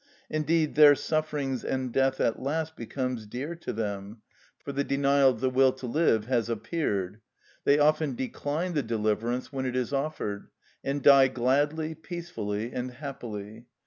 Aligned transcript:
Indeed, 0.31 0.73
their 0.73 0.95
sufferings 0.95 1.63
and 1.63 1.91
death 1.93 2.19
at 2.19 2.41
last 2.41 2.75
becomes 2.75 3.27
dear 3.27 3.53
to 3.57 3.71
them, 3.71 4.23
for 4.57 4.71
the 4.71 4.83
denial 4.83 5.29
of 5.29 5.41
the 5.41 5.49
will 5.51 5.71
to 5.73 5.85
live 5.85 6.25
has 6.25 6.49
appeared; 6.49 7.21
they 7.65 7.77
often 7.77 8.15
decline 8.15 8.73
the 8.73 8.81
deliverance 8.81 9.53
when 9.53 9.67
it 9.67 9.75
is 9.75 9.93
offered, 9.93 10.47
and 10.83 11.03
die 11.03 11.27
gladly, 11.27 11.93
peacefully, 11.93 12.71
and 12.73 12.93
happily. 12.93 13.67